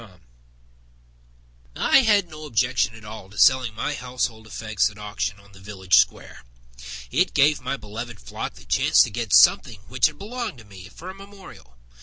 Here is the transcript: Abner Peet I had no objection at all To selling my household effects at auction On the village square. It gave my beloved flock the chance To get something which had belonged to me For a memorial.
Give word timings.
Abner 0.01 0.15
Peet 1.75 1.77
I 1.79 1.97
had 1.97 2.27
no 2.27 2.45
objection 2.45 2.95
at 2.95 3.05
all 3.05 3.29
To 3.29 3.37
selling 3.37 3.75
my 3.75 3.93
household 3.93 4.47
effects 4.47 4.89
at 4.89 4.97
auction 4.97 5.39
On 5.39 5.51
the 5.51 5.59
village 5.59 5.93
square. 5.97 6.43
It 7.11 7.35
gave 7.35 7.61
my 7.61 7.77
beloved 7.77 8.19
flock 8.19 8.55
the 8.55 8.65
chance 8.65 9.03
To 9.03 9.11
get 9.11 9.31
something 9.31 9.77
which 9.89 10.07
had 10.07 10.17
belonged 10.17 10.57
to 10.57 10.65
me 10.65 10.89
For 10.89 11.11
a 11.11 11.13
memorial. 11.13 11.77